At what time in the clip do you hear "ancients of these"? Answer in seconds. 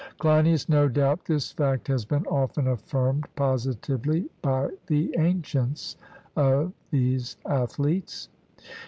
5.15-7.37